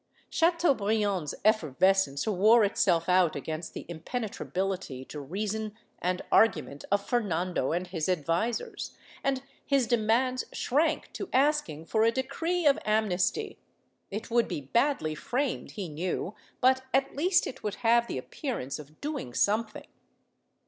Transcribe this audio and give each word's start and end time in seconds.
Chateaubriand's 0.31 1.35
effervescence 1.45 2.25
wore 2.25 2.63
itself 2.63 3.07
out 3.07 3.35
against 3.35 3.75
the 3.75 3.85
impenetrability 3.87 5.05
to 5.05 5.19
reason 5.21 5.77
and 6.01 6.23
argument 6.31 6.83
of 6.91 7.05
Fer 7.07 7.19
nando 7.19 7.71
and 7.71 7.85
his 7.85 8.09
advisers, 8.09 8.97
and 9.23 9.43
his 9.63 9.85
demands 9.85 10.43
shrank 10.51 11.13
to 11.13 11.29
asking 11.31 11.85
for 11.85 12.01
a 12.03 12.11
decree 12.11 12.65
of 12.65 12.79
amnesty— 12.83 13.59
it 14.09 14.31
would 14.31 14.47
be 14.47 14.61
badly 14.61 15.13
framed, 15.13 15.73
he 15.73 15.87
knew, 15.87 16.33
but 16.61 16.81
at 16.95 17.15
least 17.15 17.45
it 17.45 17.61
would 17.61 17.75
have 17.85 18.07
the 18.07 18.17
appearance 18.17 18.79
of 18.79 18.99
doing 19.01 19.35
something. 19.35 19.85